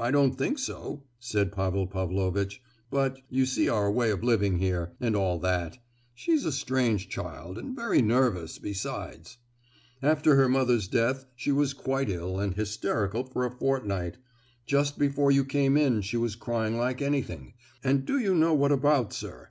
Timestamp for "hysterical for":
12.56-13.46